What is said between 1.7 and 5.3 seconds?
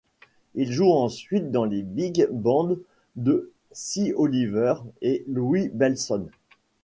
big bands de Sy Oliver et